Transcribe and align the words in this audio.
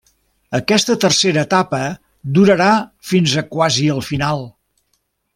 Aquesta 0.59 0.93
tercera 1.03 1.43
etapa 1.47 1.81
durarà 2.37 2.69
fins 3.13 3.35
a 3.43 3.47
quasi 3.53 3.85
el 3.97 4.01
final. 4.11 4.43